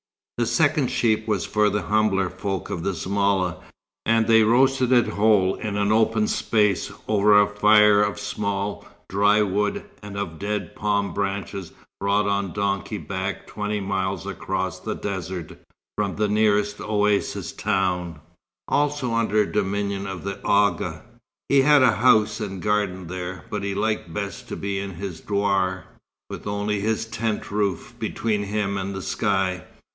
The 0.39 0.47
second 0.47 0.89
sheep 0.89 1.27
was 1.27 1.45
for 1.45 1.69
the 1.69 1.83
humbler 1.83 2.27
folk 2.27 2.71
of 2.71 2.81
the 2.81 2.93
zmala, 2.93 3.57
and 4.03 4.25
they 4.25 4.41
roasted 4.41 4.91
it 4.91 5.09
whole 5.09 5.53
in 5.53 5.77
an 5.77 5.91
open 5.91 6.27
space, 6.27 6.91
over 7.07 7.39
a 7.39 7.45
fire 7.47 8.01
of 8.01 8.19
small, 8.19 8.87
dry 9.07 9.43
wood, 9.43 9.85
and 10.01 10.17
of 10.17 10.39
dead 10.39 10.75
palm 10.75 11.13
branches 11.13 11.71
brought 11.99 12.25
on 12.27 12.53
donkey 12.53 12.97
back 12.97 13.45
twenty 13.45 13.79
miles 13.79 14.25
across 14.25 14.79
the 14.79 14.95
desert, 14.95 15.59
from 15.95 16.15
the 16.15 16.27
nearest 16.27 16.79
oasis 16.81 17.51
town, 17.51 18.19
also 18.67 19.13
under 19.13 19.45
dominion 19.45 20.07
of 20.07 20.23
the 20.23 20.39
Agha. 20.43 21.03
He 21.47 21.61
had 21.61 21.83
a 21.83 21.97
house 21.97 22.39
and 22.39 22.59
garden 22.59 23.05
there; 23.05 23.45
but 23.51 23.61
he 23.61 23.75
liked 23.75 24.11
best 24.11 24.47
to 24.47 24.55
be 24.55 24.79
in 24.79 24.95
his 24.95 25.21
douar, 25.21 25.83
with 26.31 26.47
only 26.47 26.79
his 26.79 27.05
tent 27.05 27.51
roof 27.51 27.93
between 27.99 28.45
him 28.45 28.79
and 28.79 28.95
the 28.95 29.03
sky. 29.03 29.63